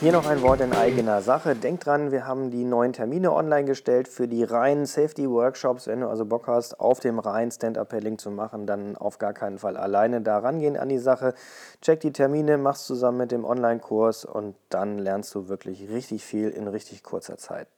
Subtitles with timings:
[0.00, 1.54] Hier noch ein Wort in eigener Sache.
[1.54, 5.88] Denk dran, wir haben die neuen Termine online gestellt für die reinen Safety-Workshops.
[5.88, 9.58] Wenn du also Bock hast, auf dem reinen Stand-Up-Paddling zu machen, dann auf gar keinen
[9.58, 11.34] Fall alleine da rangehen an die Sache.
[11.82, 16.48] Check die Termine, mach's zusammen mit dem Online-Kurs und dann lernst du wirklich richtig viel
[16.48, 17.68] in richtig kurzer Zeit.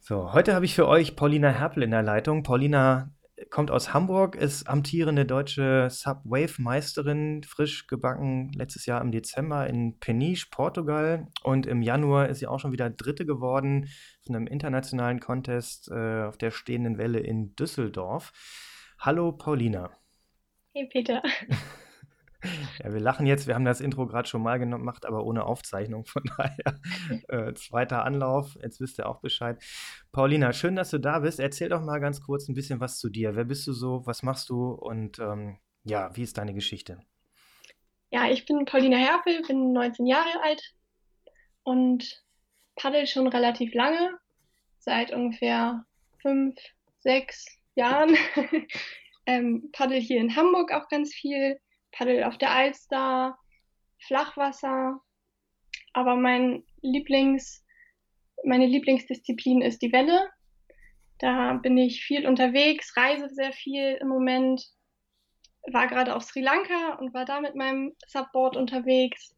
[0.00, 2.42] So, heute habe ich für euch Paulina Herpel in der Leitung.
[2.42, 3.08] Paulina
[3.50, 10.46] kommt aus Hamburg, ist amtierende deutsche Subwave-Meisterin, frisch gebacken letztes Jahr im Dezember in Peniche,
[10.50, 11.28] Portugal.
[11.42, 13.88] Und im Januar ist sie auch schon wieder Dritte geworden
[14.26, 18.32] von einem internationalen Contest äh, auf der stehenden Welle in Düsseldorf.
[18.98, 19.90] Hallo Paulina.
[20.72, 21.22] Hey Peter.
[22.82, 26.04] Ja, wir lachen jetzt, wir haben das Intro gerade schon mal gemacht, aber ohne Aufzeichnung.
[26.04, 26.80] Von daher
[27.28, 29.62] äh, zweiter Anlauf, jetzt wisst ihr auch Bescheid.
[30.12, 31.40] Paulina, schön, dass du da bist.
[31.40, 33.34] Erzähl doch mal ganz kurz ein bisschen was zu dir.
[33.34, 34.06] Wer bist du so?
[34.06, 34.70] Was machst du?
[34.70, 37.00] Und ähm, ja, wie ist deine Geschichte?
[38.10, 40.74] Ja, ich bin Paulina Herpel, bin 19 Jahre alt
[41.62, 42.22] und
[42.76, 44.16] paddel schon relativ lange,
[44.78, 45.84] seit ungefähr
[46.22, 46.56] fünf,
[47.00, 48.16] sechs Jahren.
[49.26, 51.58] ähm, paddel hier in Hamburg auch ganz viel
[51.92, 53.38] paddel auf der Alster,
[54.06, 55.00] Flachwasser.
[55.92, 57.64] Aber mein Lieblings,
[58.44, 60.30] meine Lieblingsdisziplin ist die Welle.
[61.18, 64.64] Da bin ich viel unterwegs, reise sehr viel im Moment.
[65.72, 69.34] War gerade auf Sri Lanka und war da mit meinem Subboard unterwegs.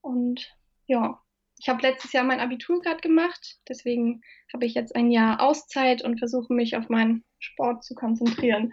[0.00, 0.50] Und
[0.86, 1.20] ja,
[1.58, 3.58] ich habe letztes Jahr mein Abitur gerade gemacht.
[3.68, 4.22] Deswegen
[4.52, 8.72] habe ich jetzt ein Jahr Auszeit und versuche mich auf meinen Sport zu konzentrieren.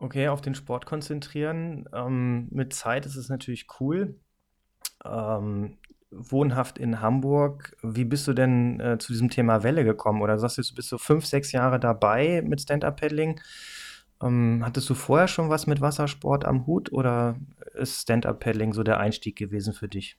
[0.00, 1.88] Okay, auf den Sport konzentrieren.
[1.92, 4.14] Ähm, mit Zeit ist es natürlich cool.
[5.04, 5.76] Ähm,
[6.10, 7.76] wohnhaft in Hamburg.
[7.82, 10.22] Wie bist du denn äh, zu diesem Thema Welle gekommen?
[10.22, 13.40] Oder sagst du, du bist so fünf, sechs Jahre dabei mit Stand-Up-Paddling?
[14.22, 17.36] Ähm, hattest du vorher schon was mit Wassersport am Hut oder
[17.74, 20.16] ist Stand-Up-Paddling so der Einstieg gewesen für dich?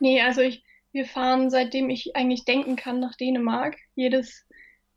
[0.00, 3.76] Nee, also ich, wir fahren seitdem ich eigentlich denken kann nach Dänemark.
[3.94, 4.44] Jedes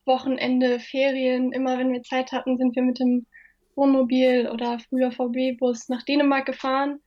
[0.05, 3.27] Wochenende, Ferien, immer wenn wir Zeit hatten, sind wir mit dem
[3.75, 7.01] Wohnmobil oder früher VB-Bus nach Dänemark gefahren.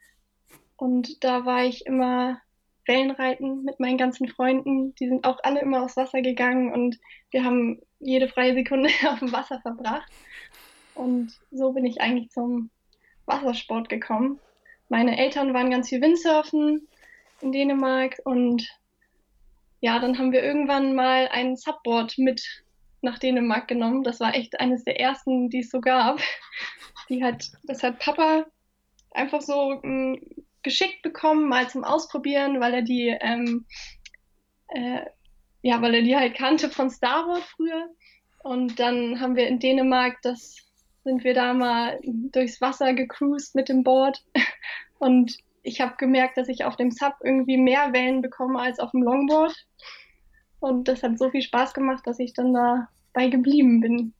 [0.77, 2.41] Und da war ich immer
[2.87, 4.95] Wellenreiten mit meinen ganzen Freunden.
[4.97, 6.99] Die sind auch alle immer aufs Wasser gegangen und
[7.31, 10.11] wir haben jede freie Sekunde auf dem Wasser verbracht.
[10.95, 12.71] Und so bin ich eigentlich zum
[13.27, 14.41] Wassersport gekommen.
[14.89, 16.89] Meine Eltern waren ganz viel Windsurfen
[17.41, 18.67] in Dänemark und
[19.81, 22.65] ja, dann haben wir irgendwann mal ein Subboard mit
[23.03, 24.03] nach Dänemark genommen.
[24.03, 26.21] Das war echt eines der ersten, die es so gab.
[27.09, 28.45] Die hat, das hat Papa
[29.13, 33.65] einfach so m, hm, geschickt bekommen, mal zum Ausprobieren, weil er die, ähm,
[34.69, 35.01] äh,
[35.63, 37.89] ja, weil er die halt kannte von Star Wars früher.
[38.43, 40.57] Und dann haben wir in Dänemark, das
[41.05, 44.23] sind wir da mal durchs Wasser gecruised mit dem Board.
[44.99, 48.91] Und ich habe gemerkt, dass ich auf dem Sub irgendwie mehr Wellen bekomme als auf
[48.93, 49.55] dem Longboard.
[50.61, 54.15] Und das hat so viel Spaß gemacht, dass ich dann dabei geblieben bin.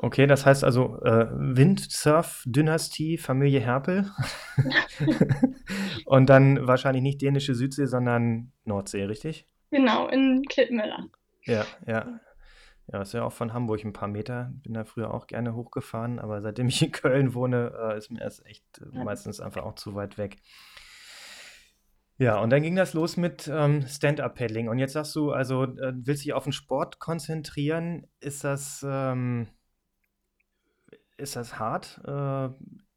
[0.00, 4.08] Okay, das heißt also äh, Windsurf-Dynastie, Familie Herpel.
[6.04, 9.48] Und dann wahrscheinlich nicht dänische Südsee, sondern Nordsee, richtig?
[9.70, 11.08] Genau, in Klittmüller.
[11.44, 12.20] Ja, ja.
[12.90, 14.50] Ja, ist ja auch von Hamburg ein paar Meter.
[14.62, 18.20] Bin da früher auch gerne hochgefahren, aber seitdem ich in Köln wohne, äh, ist mir
[18.20, 20.36] das echt äh, meistens einfach auch zu weit weg.
[22.20, 24.68] Ja, und dann ging das los mit ähm, Stand-Up-Paddling.
[24.68, 28.08] Und jetzt sagst du, also äh, willst dich auf den Sport konzentrieren.
[28.18, 29.46] Ist das, ähm,
[31.16, 32.48] ist das hart, äh,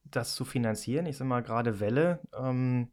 [0.05, 1.05] das zu finanzieren?
[1.05, 2.19] Ich sag mal, gerade Welle.
[2.35, 2.91] Ähm,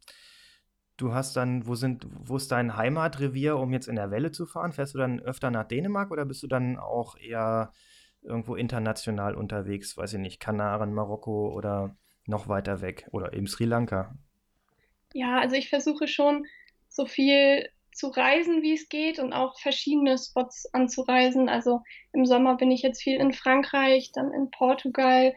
[0.99, 4.45] du hast dann, wo sind, wo ist dein Heimatrevier, um jetzt in der Welle zu
[4.45, 4.73] fahren?
[4.73, 7.73] Fährst du dann öfter nach Dänemark oder bist du dann auch eher
[8.21, 9.97] irgendwo international unterwegs?
[9.97, 14.15] Weiß ich nicht, Kanaren, Marokko oder noch weiter weg oder eben Sri Lanka?
[15.15, 16.47] Ja, also ich versuche schon
[16.89, 21.49] so viel zu reisen, wie es geht und auch verschiedene Spots anzureisen.
[21.49, 21.83] Also
[22.13, 25.35] im Sommer bin ich jetzt viel in Frankreich, dann in Portugal.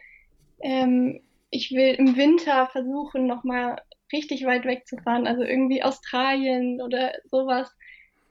[0.60, 3.82] Ähm, ich will im Winter versuchen, nochmal
[4.12, 7.74] richtig weit wegzufahren, also irgendwie Australien oder sowas.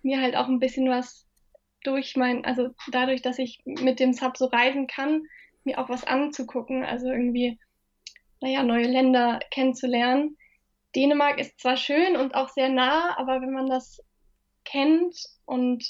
[0.01, 1.27] Mir halt auch ein bisschen was
[1.83, 5.23] durch mein, also dadurch, dass ich mit dem Sub so reisen kann,
[5.63, 7.59] mir auch was anzugucken, also irgendwie,
[8.39, 10.37] naja, neue Länder kennenzulernen.
[10.95, 14.01] Dänemark ist zwar schön und auch sehr nah, aber wenn man das
[14.65, 15.15] kennt
[15.45, 15.85] und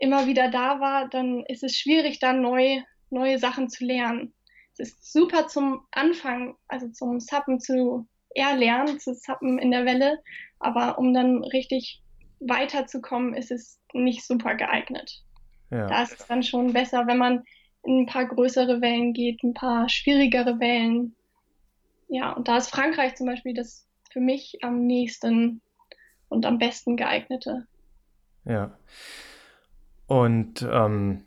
[0.00, 2.82] immer wieder da war, dann ist es schwierig, da neu
[3.12, 4.32] neue Sachen zu lernen.
[4.72, 10.18] Es ist super zum Anfang, also zum Suppen zu erlernen, zu Suppen in der Welle,
[10.58, 12.02] aber um dann richtig
[12.40, 15.22] weiterzukommen, ist es nicht super geeignet.
[15.70, 15.86] Ja.
[15.86, 17.44] Da ist es dann schon besser, wenn man
[17.84, 21.14] in ein paar größere Wellen geht, ein paar schwierigere Wellen.
[22.08, 25.60] Ja, und da ist Frankreich zum Beispiel das für mich am nächsten
[26.28, 27.66] und am besten geeignete.
[28.44, 28.76] Ja.
[30.06, 31.24] Und ähm,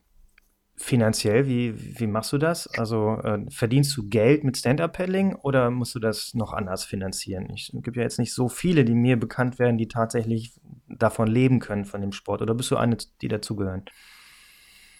[0.75, 2.67] finanziell, wie, wie machst du das?
[2.77, 7.49] Also äh, verdienst du Geld mit Stand-Up-Paddling oder musst du das noch anders finanzieren?
[7.53, 10.53] es gibt ja jetzt nicht so viele, die mir bekannt werden, die tatsächlich
[10.87, 12.41] davon leben können, von dem Sport.
[12.41, 13.85] Oder bist du eine, die dazugehören?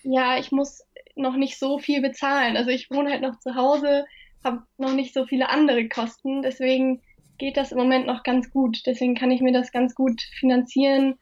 [0.03, 0.83] Ja, ich muss
[1.15, 2.57] noch nicht so viel bezahlen.
[2.57, 4.05] Also ich wohne halt noch zu Hause,
[4.43, 6.41] habe noch nicht so viele andere Kosten.
[6.41, 7.01] Deswegen
[7.37, 8.81] geht das im Moment noch ganz gut.
[8.85, 11.17] Deswegen kann ich mir das ganz gut finanzieren.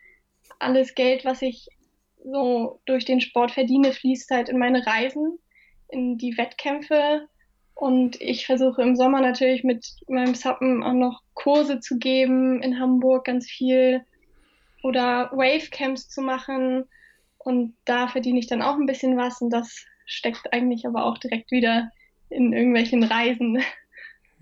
[0.60, 1.68] Alles Geld, was ich
[2.24, 5.38] so durch den Sport verdiene, fließt halt in meine Reisen,
[5.90, 7.28] in die Wettkämpfe.
[7.76, 12.80] Und ich versuche im Sommer natürlich mit meinem Suppen auch noch Kurse zu geben, in
[12.80, 14.06] Hamburg ganz viel
[14.84, 16.86] oder Wavecamps zu machen.
[17.40, 21.18] Und da verdiene ich dann auch ein bisschen was und das steckt eigentlich aber auch
[21.18, 21.90] direkt wieder
[22.30, 23.62] in irgendwelchen Reisen.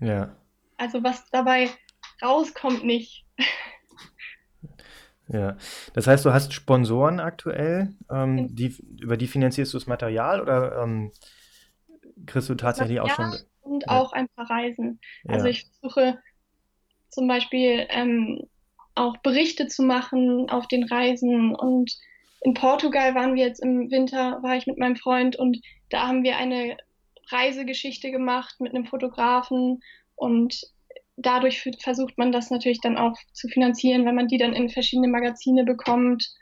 [0.00, 0.36] Ja.
[0.76, 1.70] Also was dabei
[2.22, 3.24] rauskommt nicht.
[5.28, 5.56] Ja,
[5.94, 10.82] das heißt, du hast Sponsoren aktuell, ähm, die, über die finanzierst du das Material oder
[10.82, 11.10] ähm,
[12.26, 13.32] kriegst du tatsächlich auch schon.
[13.62, 13.98] Und ja.
[13.98, 15.00] auch ein paar Reisen.
[15.26, 15.52] Also ja.
[15.52, 16.18] ich versuche
[17.08, 18.46] zum Beispiel ähm,
[18.94, 21.96] auch Berichte zu machen auf den Reisen und
[22.40, 26.24] in Portugal waren wir jetzt im Winter, war ich mit meinem Freund und da haben
[26.24, 26.76] wir eine
[27.28, 29.80] Reisegeschichte gemacht mit einem Fotografen
[30.22, 30.62] und
[31.16, 35.08] dadurch versucht man das natürlich dann auch zu finanzieren, wenn man die dann in verschiedene
[35.08, 36.32] Magazine bekommt,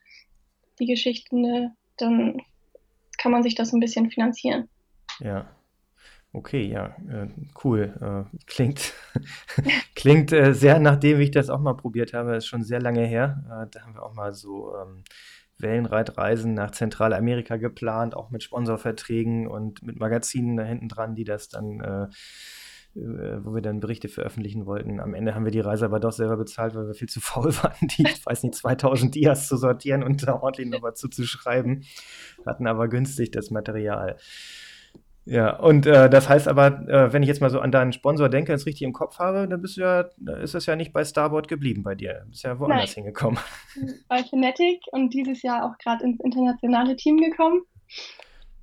[0.79, 2.43] die Geschichten, ne, dann
[3.17, 4.69] kann man sich das ein bisschen finanzieren.
[5.21, 5.49] Ja.
[6.32, 7.29] Okay, ja, äh,
[7.65, 8.29] cool.
[8.32, 8.93] Äh, klingt
[9.97, 13.43] klingt äh, sehr, nachdem ich das auch mal probiert habe, ist schon sehr lange her.
[13.47, 15.03] Äh, da haben wir auch mal so ähm,
[15.59, 21.49] Wellenreitreisen nach Zentralamerika geplant, auch mit Sponsorverträgen und mit Magazinen da hinten dran, die das
[21.49, 22.06] dann äh,
[22.95, 25.01] wo wir dann Berichte veröffentlichen wollten.
[25.01, 27.55] Am Ende haben wir die Reise aber doch selber bezahlt, weil wir viel zu faul
[27.63, 31.85] waren, die, ich weiß nicht, 2000 Dias zu sortieren und da ordentlich noch was zuzuschreiben.
[32.45, 34.17] Hatten aber günstig das Material.
[35.27, 38.29] Ja, und äh, das heißt aber, äh, wenn ich jetzt mal so an deinen Sponsor
[38.29, 40.01] denke, es richtig im Kopf habe, dann bist du ja,
[40.43, 42.23] ist das ja nicht bei Starboard geblieben bei dir.
[42.25, 43.05] Du bist ja woanders Nein.
[43.05, 43.39] hingekommen.
[44.09, 47.63] Bei Kinetic und dieses Jahr auch gerade ins internationale Team gekommen.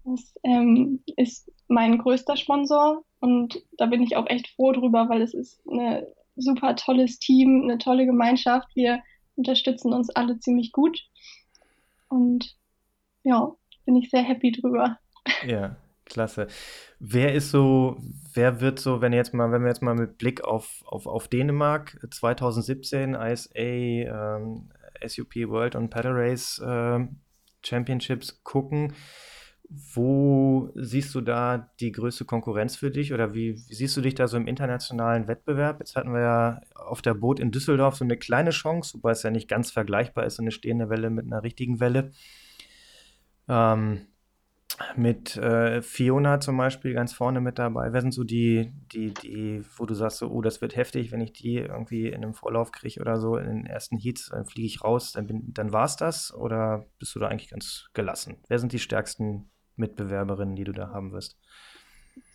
[0.04, 5.22] Das ähm, ist mein größter Sponsor und da bin ich auch echt froh drüber, weil
[5.22, 6.04] es ist ein
[6.36, 8.68] super tolles Team, eine tolle Gemeinschaft.
[8.76, 9.02] Wir
[9.36, 11.02] unterstützen uns alle ziemlich gut.
[12.10, 12.56] Und
[13.24, 13.52] ja,
[13.86, 15.00] bin ich sehr happy drüber.
[15.46, 15.76] Ja,
[16.06, 16.48] klasse.
[17.00, 17.98] Wer ist so,
[18.34, 21.28] wer wird so, wenn jetzt mal, wenn wir jetzt mal mit Blick auf, auf, auf
[21.28, 24.70] Dänemark 2017 ISA ähm,
[25.06, 27.06] SUP World und Paddle Race äh,
[27.64, 28.94] Championships gucken,
[29.70, 34.16] wo siehst du da die größte Konkurrenz für dich oder wie, wie, siehst du dich
[34.16, 35.80] da so im internationalen Wettbewerb?
[35.80, 39.24] Jetzt hatten wir ja auf der Boot in Düsseldorf so eine kleine Chance, wobei es
[39.24, 42.12] ja nicht ganz vergleichbar ist, so eine stehende Welle mit einer richtigen Welle.
[43.50, 44.08] Ähm,
[44.96, 47.92] mit äh, Fiona zum Beispiel ganz vorne mit dabei.
[47.94, 51.22] Wer sind so die, die, die, wo du sagst, so, oh, das wird heftig, wenn
[51.22, 54.68] ich die irgendwie in einem Vorlauf kriege oder so, in den ersten Heats, dann fliege
[54.68, 56.34] ich raus, dann, dann war es das?
[56.34, 58.38] Oder bist du da eigentlich ganz gelassen?
[58.48, 61.38] Wer sind die stärksten Mitbewerberinnen, die du da haben wirst?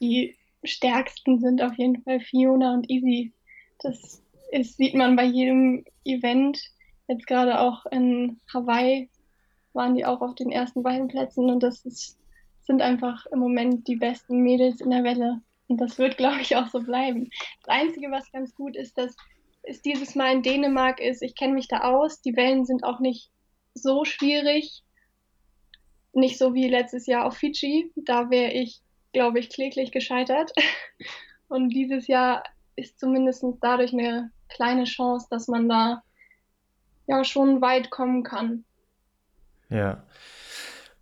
[0.01, 3.33] Die stärksten sind auf jeden Fall Fiona und Easy.
[3.81, 4.23] Das
[4.53, 6.61] ist, sieht man bei jedem Event.
[7.09, 9.09] Jetzt gerade auch in Hawaii
[9.73, 12.19] waren die auch auf den ersten beiden Plätzen und das ist,
[12.63, 15.41] sind einfach im Moment die besten Mädels in der Welle.
[15.69, 17.31] Und das wird, glaube ich, auch so bleiben.
[17.63, 19.17] Das Einzige, was ganz gut ist, dass
[19.63, 21.23] es dieses Mal in Dänemark ist.
[21.23, 22.21] Ich kenne mich da aus.
[22.21, 23.31] Die Wellen sind auch nicht
[23.75, 24.83] so schwierig.
[26.13, 27.91] Nicht so wie letztes Jahr auf Fidschi.
[27.97, 28.81] Da wäre ich,
[29.13, 30.53] glaube ich, kläglich gescheitert.
[31.49, 32.43] Und dieses Jahr
[32.77, 36.03] ist zumindest dadurch eine kleine Chance, dass man da
[37.07, 38.65] ja schon weit kommen kann.
[39.69, 40.05] Ja.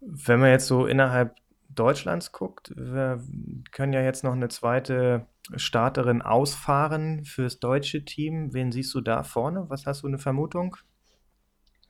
[0.00, 1.37] Wenn man jetzt so innerhalb
[1.69, 3.23] Deutschlands guckt, wir
[3.71, 5.26] können ja jetzt noch eine zweite
[5.57, 8.52] Starterin ausfahren fürs deutsche Team.
[8.52, 9.69] Wen siehst du da vorne?
[9.69, 10.76] Was hast du eine Vermutung?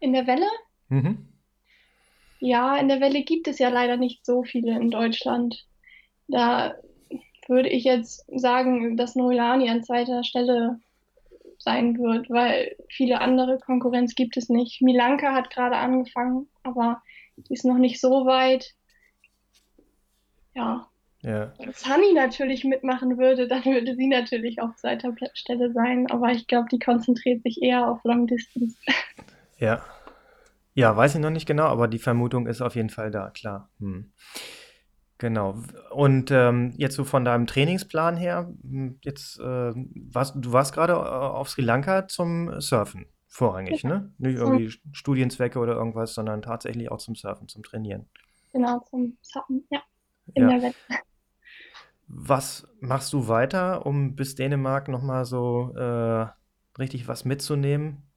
[0.00, 0.47] In der Welle?
[0.89, 1.29] Mhm.
[2.41, 5.67] Ja, in der Welle gibt es ja leider nicht so viele in Deutschland.
[6.27, 6.75] Da
[7.49, 10.81] würde ich jetzt sagen, dass Noilani an zweiter Stelle
[11.59, 14.81] sein wird, weil viele andere Konkurrenz gibt es nicht.
[14.81, 17.03] Milanka hat gerade angefangen, aber
[17.37, 18.75] die ist noch nicht so weit.
[20.55, 20.89] ja,
[21.23, 21.53] ja.
[21.59, 26.11] Wenn Sunny natürlich mitmachen würde, dann würde sie natürlich auf zweiter Stelle sein.
[26.11, 28.77] Aber ich glaube, die konzentriert sich eher auf Long Distance.
[29.59, 29.85] Ja.
[30.75, 33.71] Ja, weiß ich noch nicht genau, aber die Vermutung ist auf jeden Fall da, klar.
[33.81, 34.12] Hm.
[35.21, 35.55] Genau.
[35.91, 40.95] Und ähm, jetzt so von deinem Trainingsplan her, hm, jetzt äh, warst, du warst gerade
[40.95, 43.89] äh, auf Sri Lanka zum Surfen, vorrangig, ja.
[43.91, 44.15] ne?
[44.17, 44.95] Nicht irgendwie mhm.
[44.95, 48.07] Studienzwecke oder irgendwas, sondern tatsächlich auch zum Surfen, zum Trainieren.
[48.55, 49.83] Genau, zum Surfen, ja.
[50.33, 50.49] In ja.
[50.49, 50.77] der Welt.
[52.07, 56.27] Was machst du weiter, um bis Dänemark nochmal so äh,
[56.79, 58.10] richtig was mitzunehmen?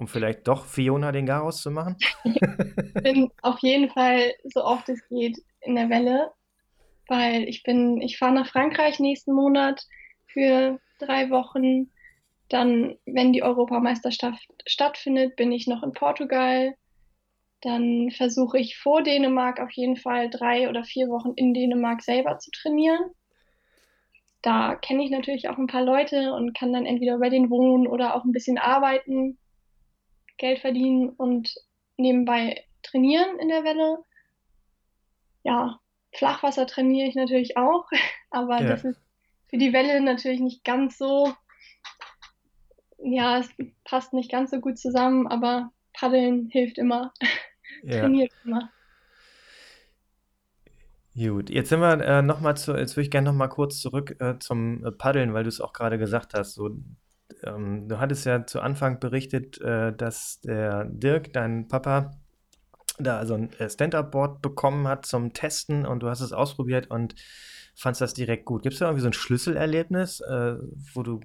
[0.00, 1.94] Um vielleicht doch Fiona den Garaus zu machen?
[2.24, 6.32] ich bin auf jeden Fall so oft es geht in der Welle,
[7.06, 9.86] weil ich bin, ich fahre nach Frankreich nächsten Monat
[10.26, 11.90] für drei Wochen.
[12.48, 16.74] Dann, wenn die Europameisterschaft stattfindet, bin ich noch in Portugal.
[17.60, 22.38] Dann versuche ich vor Dänemark auf jeden Fall drei oder vier Wochen in Dänemark selber
[22.38, 23.10] zu trainieren
[24.42, 27.86] da kenne ich natürlich auch ein paar Leute und kann dann entweder bei denen wohnen
[27.86, 29.36] oder auch ein bisschen arbeiten,
[30.40, 31.54] Geld verdienen und
[31.98, 33.98] nebenbei trainieren in der Welle.
[35.44, 35.78] Ja,
[36.12, 37.88] Flachwasser trainiere ich natürlich auch,
[38.30, 38.68] aber ja.
[38.68, 39.00] das ist
[39.48, 41.32] für die Welle natürlich nicht ganz so,
[42.98, 43.50] ja, es
[43.84, 47.12] passt nicht ganz so gut zusammen, aber Paddeln hilft immer,
[47.82, 48.00] ja.
[48.00, 48.70] trainiert immer.
[51.16, 53.80] Gut, jetzt sind wir äh, noch mal zu, jetzt würde ich gerne noch mal kurz
[53.80, 56.54] zurück äh, zum äh, Paddeln, weil du es auch gerade gesagt hast.
[56.54, 56.70] So,
[57.44, 62.12] ähm, du hattest ja zu Anfang berichtet, äh, dass der Dirk, dein Papa,
[62.98, 67.14] da also ein äh, Stand-Up-Board bekommen hat zum Testen und du hast es ausprobiert und
[67.74, 68.62] fandest das direkt gut.
[68.62, 70.56] Gibt es da irgendwie so ein Schlüsselerlebnis, äh,
[70.94, 71.20] wo du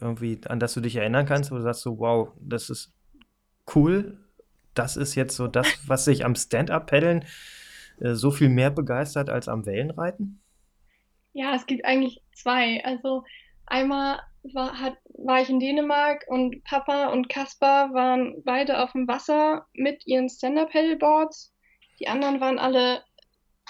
[0.00, 2.92] irgendwie, an das du dich erinnern kannst, wo du sagst so, wow, das ist
[3.74, 4.18] cool,
[4.74, 7.24] das ist jetzt so das, was sich am Stand-Up-Paddeln
[8.00, 10.40] äh, so viel mehr begeistert als am Wellenreiten?
[11.32, 12.82] Ja, es gibt eigentlich zwei.
[12.84, 13.24] Also
[13.66, 14.20] einmal
[14.54, 19.66] war, hat, war ich in Dänemark und Papa und Kaspar waren beide auf dem Wasser
[19.72, 21.52] mit ihren Stand-Up-Paddleboards.
[22.00, 23.02] Die anderen waren alle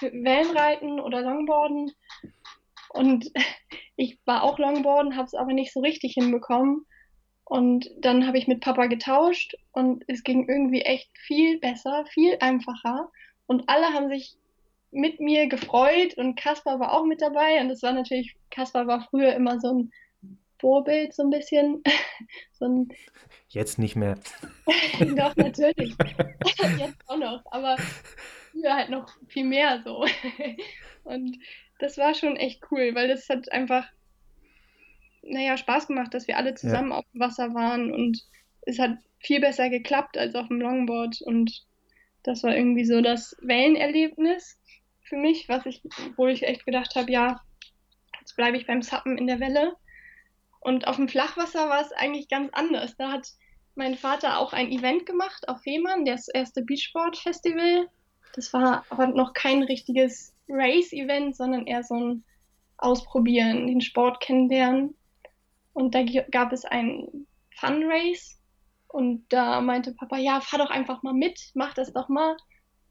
[0.00, 1.92] Wellenreiten oder Longboarden.
[2.90, 3.30] Und
[3.96, 6.86] ich war auch Longboarden, habe es aber nicht so richtig hinbekommen.
[7.44, 12.36] Und dann habe ich mit Papa getauscht und es ging irgendwie echt viel besser, viel
[12.40, 13.10] einfacher.
[13.46, 14.36] Und alle haben sich
[14.90, 17.60] mit mir gefreut und Kaspar war auch mit dabei.
[17.60, 19.92] Und das war natürlich, Kaspar war früher immer so ein
[20.58, 21.82] Vorbild, so ein bisschen.
[22.52, 22.88] so ein
[23.48, 24.18] Jetzt nicht mehr.
[25.16, 25.94] Doch, natürlich.
[26.78, 27.42] Jetzt auch noch.
[27.46, 27.76] Aber
[28.50, 30.04] früher halt noch viel mehr so.
[31.04, 31.38] und
[31.78, 33.86] das war schon echt cool, weil das hat einfach,
[35.22, 36.98] naja, Spaß gemacht, dass wir alle zusammen ja.
[36.98, 38.24] auf dem Wasser waren und
[38.62, 41.64] es hat viel besser geklappt als auf dem Longboard und
[42.22, 44.58] das war irgendwie so das Wellenerlebnis
[45.02, 45.82] für mich, was ich,
[46.16, 47.40] wo ich echt gedacht habe, ja,
[48.20, 49.76] jetzt bleibe ich beim Sappen in der Welle.
[50.66, 52.96] Und auf dem Flachwasser war es eigentlich ganz anders.
[52.96, 53.28] Da hat
[53.76, 57.88] mein Vater auch ein Event gemacht auf Fehmarn, das erste Beachboard Festival.
[58.34, 62.24] Das war aber noch kein richtiges Race-Event, sondern eher so ein
[62.78, 64.96] Ausprobieren, den Sport kennenlernen.
[65.72, 68.36] Und da gab es ein Fun Race
[68.88, 72.36] und da meinte Papa, ja, fahr doch einfach mal mit, mach das doch mal.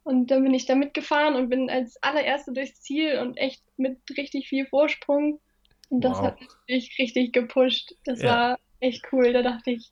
[0.03, 3.99] Und dann bin ich da mitgefahren und bin als allererste durchs Ziel und echt mit
[4.17, 5.41] richtig viel Vorsprung.
[5.89, 6.25] Und das wow.
[6.25, 6.37] hat
[6.67, 7.95] mich richtig gepusht.
[8.05, 8.29] Das ja.
[8.29, 9.33] war echt cool.
[9.33, 9.91] Da dachte ich,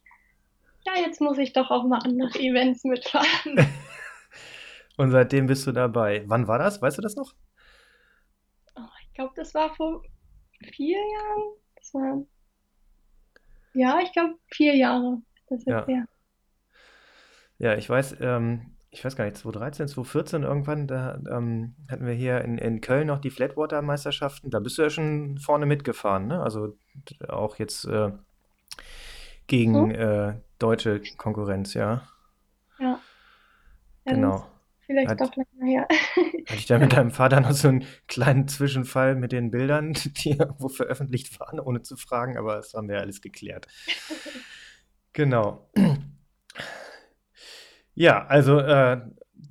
[0.86, 3.28] ja, jetzt muss ich doch auch mal andere Events mitfahren.
[4.98, 6.24] und seitdem bist du dabei.
[6.28, 6.82] Wann war das?
[6.82, 7.34] Weißt du das noch?
[8.76, 10.04] Oh, ich glaube, das war vor
[10.72, 11.44] vier Jahren.
[11.76, 12.26] Das war.
[13.74, 15.22] Ja, ich glaube, vier Jahre.
[15.50, 15.86] Das ja.
[15.86, 16.06] Her.
[17.60, 22.14] Ja, ich weiß, ähm, ich weiß gar nicht, 2013, 2014 irgendwann, da ähm, hatten wir
[22.14, 24.52] hier in, in Köln noch die Flatwater-Meisterschaften.
[24.52, 26.44] Da bist du ja schon vorne mitgefahren, ne?
[26.44, 26.78] Also
[27.28, 28.12] auch jetzt äh,
[29.48, 32.08] gegen äh, deutsche Konkurrenz, ja.
[32.78, 33.00] Ja.
[34.06, 34.46] Genau.
[34.86, 35.88] Vielleicht hat, doch länger her.
[36.46, 40.32] Hatte ich da mit deinem Vater noch so einen kleinen Zwischenfall mit den Bildern, die
[40.38, 43.68] irgendwo veröffentlicht waren, ohne zu fragen, aber das haben wir alles geklärt.
[45.16, 45.70] Genau.
[47.96, 49.02] Ja, also äh,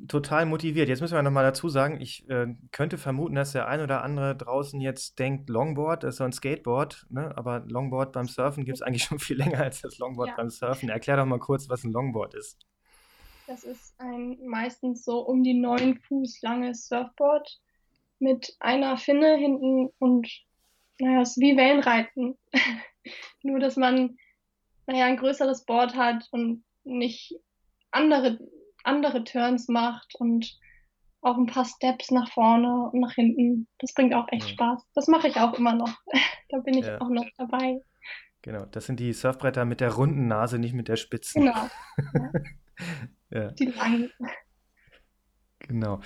[0.08, 0.88] total motiviert.
[0.88, 4.36] Jetzt müssen wir nochmal dazu sagen, ich äh, könnte vermuten, dass der ein oder andere
[4.36, 7.32] draußen jetzt denkt, Longboard ist so ein Skateboard, ne?
[7.36, 10.36] aber Longboard beim Surfen gibt es eigentlich schon viel länger als das Longboard ja.
[10.36, 10.88] beim Surfen.
[10.88, 12.58] Erklär doch mal kurz, was ein Longboard ist.
[13.46, 17.60] Das ist ein meistens so um die neun Fuß langes Surfboard
[18.18, 20.28] mit einer Finne hinten und
[20.98, 22.38] naja, es ist wie Wellenreiten.
[23.42, 24.16] Nur, dass man
[24.86, 27.34] naja, ein größeres Board hat und nicht
[27.92, 28.38] andere,
[28.84, 30.58] andere Turns macht und
[31.20, 33.68] auch ein paar Steps nach vorne und nach hinten.
[33.78, 34.54] Das bringt auch echt ja.
[34.54, 34.82] Spaß.
[34.94, 35.94] Das mache ich auch immer noch.
[36.48, 37.00] da bin ich ja.
[37.00, 37.80] auch noch dabei.
[38.42, 41.42] Genau, das sind die Surfbretter mit der runden Nase, nicht mit der spitzen.
[41.44, 41.68] Genau.
[43.30, 43.52] ja.
[43.52, 44.10] Die langen.
[45.60, 46.00] Genau.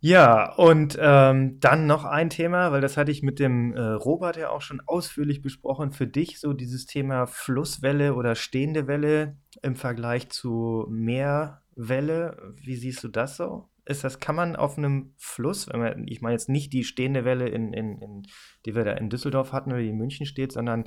[0.00, 4.36] Ja, und ähm, dann noch ein Thema, weil das hatte ich mit dem äh, Robert
[4.36, 5.90] ja auch schon ausführlich besprochen.
[5.90, 12.54] Für dich so dieses Thema Flusswelle oder stehende Welle im Vergleich zu Meerwelle.
[12.62, 13.70] Wie siehst du das so?
[13.86, 17.24] Ist das, kann man auf einem Fluss, wenn man, ich meine jetzt nicht die stehende
[17.24, 18.22] Welle, in, in, in,
[18.66, 20.84] die wir da in Düsseldorf hatten oder die in München steht, sondern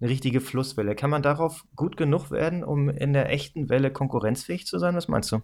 [0.00, 0.96] eine richtige Flusswelle.
[0.96, 4.96] Kann man darauf gut genug werden, um in der echten Welle konkurrenzfähig zu sein?
[4.96, 5.42] Was meinst du?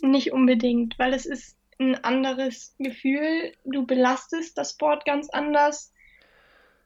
[0.00, 3.52] Nicht unbedingt, weil es ist ein anderes Gefühl.
[3.64, 5.92] Du belastest das Board ganz anders.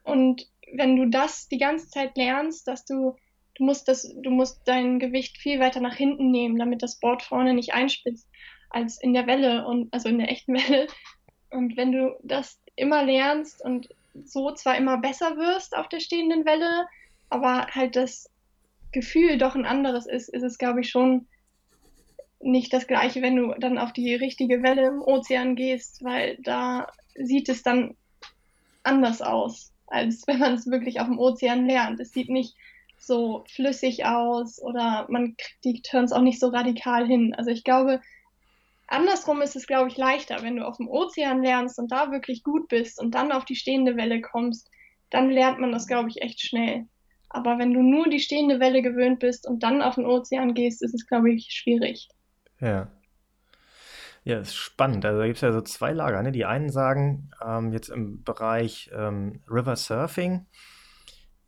[0.05, 3.17] Und wenn du das die ganze Zeit lernst, dass du,
[3.55, 7.23] du musst das, du musst dein Gewicht viel weiter nach hinten nehmen, damit das Board
[7.23, 8.29] vorne nicht einspitzt,
[8.71, 10.87] als in der Welle und also in der echten Welle.
[11.51, 13.89] Und wenn du das immer lernst und
[14.25, 16.87] so zwar immer besser wirst auf der stehenden Welle,
[17.31, 18.29] aber halt das
[18.93, 21.27] Gefühl doch ein anderes ist, ist es, glaube ich, schon
[22.43, 26.89] nicht das gleiche, wenn du dann auf die richtige Welle im Ozean gehst, weil da
[27.15, 27.97] sieht es dann
[28.83, 32.01] anders aus, als wenn man es wirklich auf dem Ozean lernt.
[32.01, 32.57] Es sieht nicht
[32.99, 37.35] so flüssig aus oder man kriegt die Turns auch nicht so radikal hin.
[37.35, 38.01] Also ich glaube,
[38.87, 42.43] andersrum ist es, glaube ich, leichter, wenn du auf dem Ozean lernst und da wirklich
[42.43, 44.71] gut bist und dann auf die stehende Welle kommst,
[45.11, 46.87] dann lernt man das, glaube ich, echt schnell.
[47.29, 50.83] Aber wenn du nur die stehende Welle gewöhnt bist und dann auf den Ozean gehst,
[50.83, 52.09] ist es, glaube ich, schwierig.
[52.63, 52.89] Ja.
[54.25, 55.05] Ja, ist spannend.
[55.05, 56.23] Also da gibt es ja so zwei Lager.
[56.23, 56.31] Ne?
[56.31, 60.47] Die einen sagen, ähm, jetzt im Bereich ähm, River Surfing,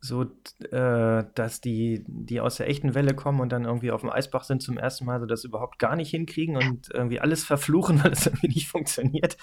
[0.01, 0.23] so,
[0.71, 4.43] äh, dass die, die aus der echten Welle kommen und dann irgendwie auf dem Eisbach
[4.43, 8.11] sind zum ersten Mal, so das überhaupt gar nicht hinkriegen und irgendwie alles verfluchen, weil
[8.11, 9.37] es irgendwie nicht funktioniert.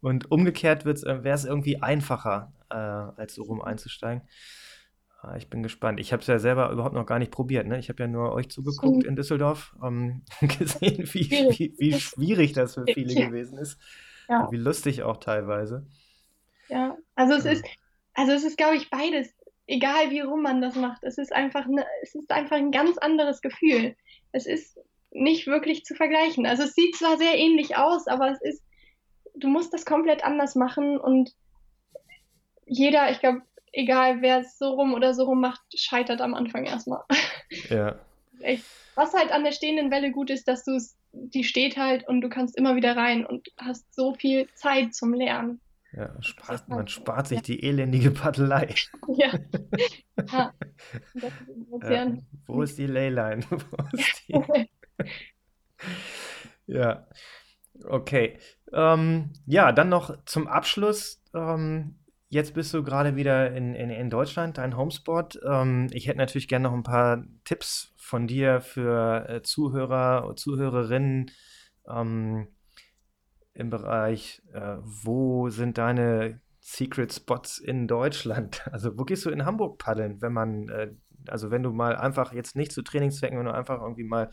[0.00, 4.22] Und umgekehrt äh, wäre es irgendwie einfacher, äh, als so rum einzusteigen.
[5.22, 6.00] Ah, ich bin gespannt.
[6.00, 7.66] Ich habe es ja selber überhaupt noch gar nicht probiert.
[7.66, 7.78] Ne?
[7.78, 12.74] Ich habe ja nur euch zugeguckt in Düsseldorf, ähm, gesehen, wie, wie, wie, schwierig das
[12.74, 13.26] für viele ja.
[13.26, 13.78] gewesen ist.
[14.28, 14.48] Ja.
[14.50, 15.86] Wie lustig auch teilweise.
[16.68, 17.50] Ja, also es ja.
[17.52, 17.64] ist,
[18.14, 19.34] also es ist, glaube ich, beides.
[19.66, 21.04] Egal wie rum man das macht.
[21.04, 23.96] Es ist einfach ne, es ist einfach ein ganz anderes Gefühl.
[24.32, 24.78] Es ist
[25.10, 26.46] nicht wirklich zu vergleichen.
[26.46, 28.64] Also es sieht zwar sehr ähnlich aus, aber es ist,
[29.34, 31.34] du musst das komplett anders machen und
[32.64, 36.64] jeder, ich glaube, egal wer es so rum oder so rum macht, scheitert am Anfang
[36.64, 37.02] erstmal.
[37.68, 37.98] Ja.
[38.42, 38.64] Echt.
[38.94, 42.20] Was halt an der stehenden Welle gut ist, dass du es, die steht halt und
[42.20, 45.60] du kannst immer wieder rein und hast so viel Zeit zum Lernen.
[45.92, 47.42] Ja, spart, man spart sich ja.
[47.42, 48.74] die elendige Paddelei.
[49.08, 49.32] Ja.
[50.32, 50.52] ja.
[51.90, 52.12] ja.
[52.46, 53.44] Wo ist die Leyline?
[53.92, 54.68] Ist die?
[56.66, 57.08] ja.
[57.84, 58.38] Okay.
[58.72, 61.20] Ähm, ja, dann noch zum Abschluss.
[61.34, 61.98] Ähm,
[62.32, 65.40] Jetzt bist du gerade wieder in, in, in Deutschland, dein Homespot.
[65.44, 71.32] Ähm, ich hätte natürlich gerne noch ein paar Tipps von dir für äh, Zuhörer, Zuhörerinnen
[71.88, 72.46] ähm,
[73.52, 78.62] im Bereich, äh, wo sind deine Secret Spots in Deutschland?
[78.72, 80.92] Also wo gehst du in Hamburg paddeln, wenn man, äh,
[81.26, 84.30] also wenn du mal einfach jetzt nicht zu Trainingszwecken, wenn du einfach irgendwie mal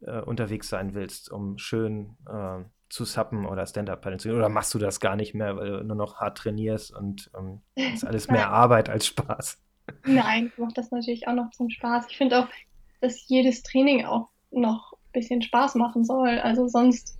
[0.00, 4.38] äh, unterwegs sein willst, um schön äh, zu suppen oder Stand-Up-Paddeln zu gehen?
[4.38, 7.60] Oder machst du das gar nicht mehr, weil du nur noch hart trainierst und ähm,
[7.74, 9.58] ist alles mehr Arbeit als Spaß?
[10.04, 12.06] Nein, ich mache das natürlich auch noch zum Spaß.
[12.08, 12.48] Ich finde auch,
[13.00, 16.38] dass jedes Training auch noch ein bisschen Spaß machen soll.
[16.40, 17.18] Also sonst,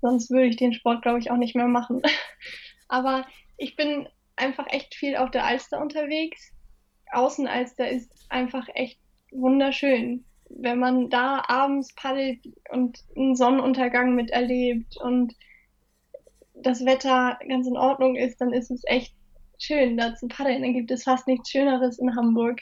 [0.00, 2.02] sonst würde ich den Sport, glaube ich, auch nicht mehr machen.
[2.88, 6.52] Aber ich bin einfach echt viel auf der Alster unterwegs.
[7.12, 8.98] Außenalster ist einfach echt
[9.30, 10.24] wunderschön
[10.56, 15.34] wenn man da abends paddelt und einen Sonnenuntergang miterlebt und
[16.54, 19.14] das Wetter ganz in Ordnung ist, dann ist es echt
[19.58, 20.62] schön, da zu paddeln.
[20.62, 22.60] Dann gibt es fast nichts Schöneres in Hamburg.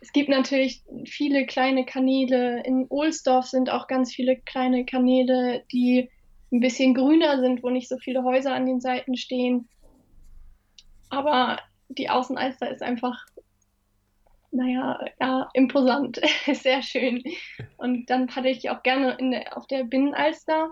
[0.00, 2.62] Es gibt natürlich viele kleine Kanäle.
[2.64, 6.10] In Ohlsdorf sind auch ganz viele kleine Kanäle, die
[6.52, 9.68] ein bisschen grüner sind, wo nicht so viele Häuser an den Seiten stehen.
[11.08, 13.24] Aber die Außenalster ist einfach
[14.54, 16.20] naja, ja, imposant,
[16.52, 17.22] sehr schön.
[17.76, 20.70] Und dann paddel ich auch gerne der, auf der Binnenalster.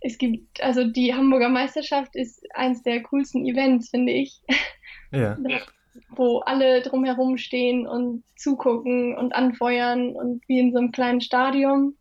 [0.00, 4.42] Es gibt, also die Hamburger Meisterschaft ist eins der coolsten Events, finde ich.
[5.12, 5.38] Ja.
[6.10, 11.96] Wo alle drumherum stehen und zugucken und anfeuern und wie in so einem kleinen Stadion.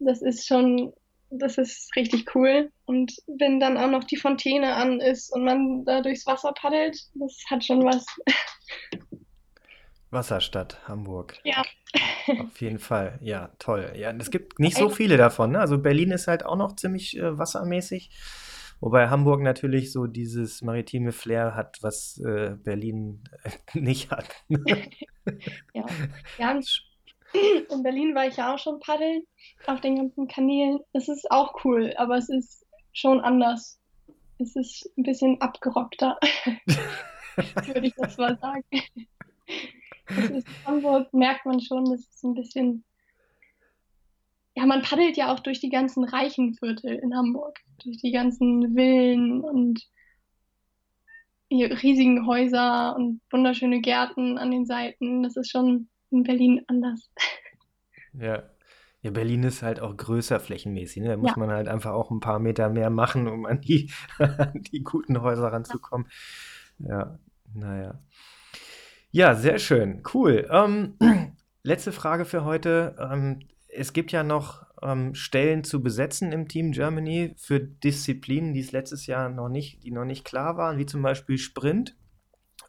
[0.00, 0.92] Das ist schon,
[1.30, 2.70] das ist richtig cool.
[2.84, 6.98] Und wenn dann auch noch die Fontäne an ist und man da durchs Wasser paddelt,
[7.14, 8.04] das hat schon was.
[10.10, 11.38] Wasserstadt, Hamburg.
[11.44, 11.62] Ja.
[12.40, 13.92] Auf jeden Fall, ja, toll.
[13.96, 15.52] Ja, es gibt nicht so viele davon.
[15.52, 15.60] Ne?
[15.60, 18.10] Also Berlin ist halt auch noch ziemlich äh, wassermäßig.
[18.80, 24.28] Wobei Hamburg natürlich so dieses maritime Flair hat, was äh, Berlin äh, nicht hat.
[25.74, 25.86] ja.
[26.38, 26.60] ja,
[27.70, 29.22] in Berlin war ich ja auch schon paddeln
[29.66, 30.80] auf den ganzen Kanälen.
[30.92, 33.78] Es ist auch cool, aber es ist schon anders.
[34.38, 36.18] Es ist ein bisschen abgerockter,
[37.66, 38.64] würde ich das mal sagen.
[40.08, 42.84] In Hamburg merkt man schon, das ist ein bisschen.
[44.54, 48.74] Ja, man paddelt ja auch durch die ganzen reichen Viertel in Hamburg, durch die ganzen
[48.74, 49.86] Villen und
[51.50, 55.22] riesigen Häuser und wunderschöne Gärten an den Seiten.
[55.22, 57.10] Das ist schon in Berlin anders.
[58.12, 58.42] Ja.
[59.00, 61.02] Ja, Berlin ist halt auch größer flächenmäßig.
[61.02, 61.10] Ne?
[61.10, 61.38] Da muss ja.
[61.38, 65.22] man halt einfach auch ein paar Meter mehr machen, um an die, an die guten
[65.22, 66.08] Häuser ranzukommen.
[66.80, 67.18] Ja, ja
[67.54, 68.00] naja.
[69.10, 70.02] Ja, sehr schön.
[70.12, 70.46] Cool.
[70.50, 70.96] Ähm,
[71.62, 72.94] letzte Frage für heute.
[72.98, 78.60] Ähm, es gibt ja noch ähm, Stellen zu besetzen im Team Germany für Disziplinen, die
[78.60, 81.96] es letztes Jahr noch nicht, die noch nicht klar waren, wie zum Beispiel Sprint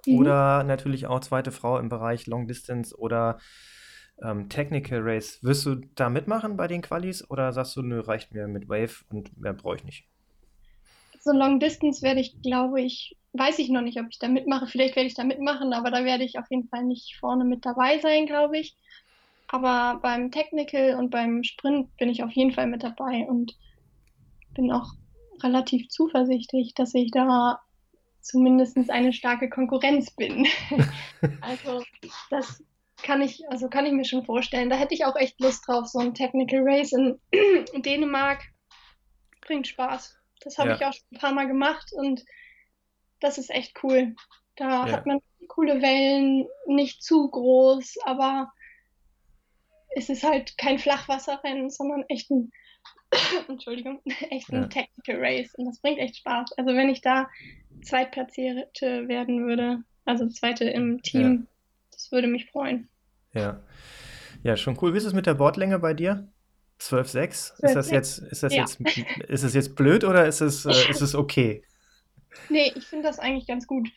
[0.05, 0.17] mhm.
[0.17, 3.39] oder natürlich auch zweite Frau im Bereich Long Distance oder
[4.21, 5.39] ähm, Technical Race.
[5.43, 9.03] Wirst du da mitmachen bei den Qualis oder sagst du, nö, reicht mir mit Wave
[9.09, 10.07] und mehr brauche ich nicht?
[11.21, 14.67] So Long Distance werde ich, glaube ich, weiß ich noch nicht, ob ich da mitmache.
[14.67, 17.65] Vielleicht werde ich da mitmachen, aber da werde ich auf jeden Fall nicht vorne mit
[17.65, 18.75] dabei sein, glaube ich.
[19.47, 23.55] Aber beim Technical und beim Sprint bin ich auf jeden Fall mit dabei und
[24.53, 24.93] bin auch
[25.41, 27.59] relativ zuversichtlich, dass ich da
[28.21, 30.47] zumindest eine starke Konkurrenz bin.
[31.41, 31.83] also
[32.29, 32.63] das
[33.01, 34.69] kann ich, also kann ich mir schon vorstellen.
[34.69, 37.19] Da hätte ich auch echt Lust drauf, so ein Technical Race in,
[37.73, 38.43] in Dänemark.
[39.41, 40.15] Bringt Spaß.
[40.41, 40.75] Das habe ja.
[40.75, 42.23] ich auch schon ein paar Mal gemacht und
[43.19, 44.15] das ist echt cool.
[44.55, 44.91] Da ja.
[44.91, 48.51] hat man coole Wellen, nicht zu groß, aber
[49.95, 52.51] es ist halt kein Flachwasserrennen, sondern echt ein,
[53.47, 54.67] Entschuldigung, echt ein ja.
[54.67, 56.51] Technical Race und das bringt echt Spaß.
[56.57, 57.29] Also wenn ich da
[57.81, 61.47] Zweitplatzierte werden würde, also Zweite im Team, ja.
[61.91, 62.89] das würde mich freuen.
[63.33, 63.61] Ja.
[64.43, 64.93] Ja, schon cool.
[64.93, 66.27] Wie ist es mit der Bordlänge bei dir?
[66.79, 67.63] 12,6?
[67.63, 68.61] Ist das jetzt, ist das ja.
[68.61, 68.79] jetzt,
[69.27, 71.63] ist es jetzt blöd oder ist es, äh, ist es okay?
[72.49, 73.89] Nee, ich finde das eigentlich ganz gut.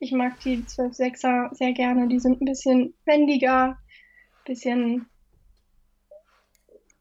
[0.00, 2.08] Ich mag die 12,6er sehr gerne.
[2.08, 5.06] Die sind ein bisschen wendiger, ein bisschen.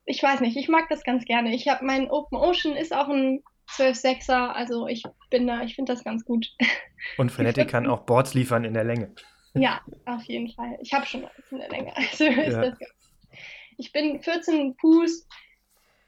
[0.06, 1.54] Ich weiß nicht, ich mag das ganz gerne.
[1.54, 5.94] Ich habe mein Open Ocean ist auch ein 12,6er, also ich bin da, ich finde
[5.94, 6.48] das ganz gut.
[7.18, 9.14] Und Fnatic kann auch Boards liefern in der Länge.
[9.54, 10.78] Ja, auf jeden Fall.
[10.84, 11.96] Ich habe schon alles in der Länge.
[11.98, 12.62] Also ist ja.
[12.62, 12.94] das ganz
[13.78, 15.28] ich bin 14 Fuß,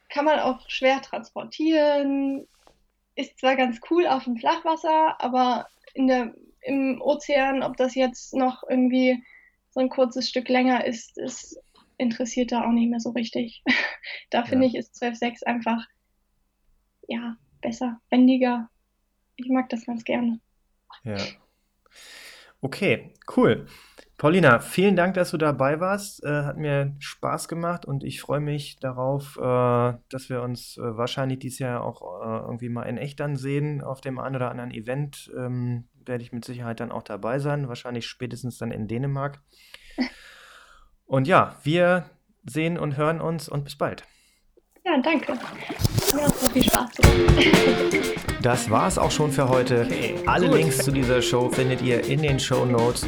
[0.09, 2.47] kann man auch schwer transportieren,
[3.19, 8.33] ist zwar ganz cool auf dem Flachwasser, aber in der, im Ozean, ob das jetzt
[8.33, 9.21] noch irgendwie
[9.71, 11.59] so ein kurzes Stück länger ist, ist
[11.97, 13.61] interessiert da auch nicht mehr so richtig.
[14.29, 14.69] da finde ja.
[14.69, 15.85] ich, ist 12.6 einfach
[17.09, 18.69] ja, besser, wendiger.
[19.35, 20.39] Ich mag das ganz gerne.
[21.03, 21.17] Ja.
[22.61, 23.67] Okay, cool.
[24.19, 26.25] Paulina, vielen Dank, dass du dabei warst.
[26.25, 30.97] Äh, hat mir Spaß gemacht und ich freue mich darauf, äh, dass wir uns äh,
[30.97, 33.81] wahrscheinlich dieses Jahr auch äh, irgendwie mal in echt dann sehen.
[33.81, 37.69] Auf dem einen oder anderen Event ähm, werde ich mit Sicherheit dann auch dabei sein,
[37.69, 39.39] wahrscheinlich spätestens dann in Dänemark.
[41.05, 42.09] Und ja, wir
[42.45, 44.03] sehen und hören uns und bis bald.
[44.85, 45.33] Ja, danke.
[46.13, 46.89] Mir hat so viel Spaß
[48.41, 49.87] Das war es auch schon für heute.
[50.27, 53.07] Alle Links zu dieser Show findet ihr in den Show Notes.